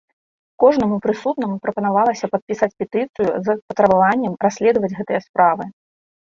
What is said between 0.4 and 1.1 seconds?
Кожнаму